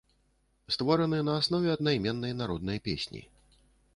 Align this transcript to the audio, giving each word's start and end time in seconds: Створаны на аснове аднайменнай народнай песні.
Створаны 0.75 1.19
на 1.27 1.35
аснове 1.41 1.69
аднайменнай 1.75 2.33
народнай 2.41 2.83
песні. 2.91 3.21